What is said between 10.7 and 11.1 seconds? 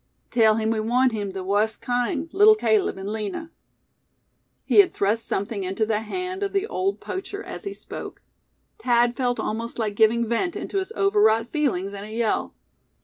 his